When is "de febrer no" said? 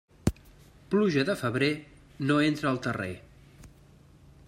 1.29-2.41